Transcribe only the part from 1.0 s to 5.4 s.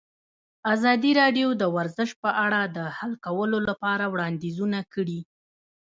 راډیو د ورزش په اړه د حل کولو لپاره وړاندیزونه کړي.